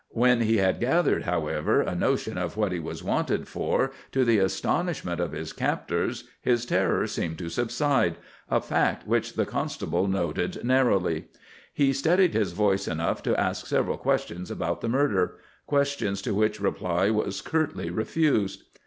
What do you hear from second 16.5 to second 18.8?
reply was curtly refused.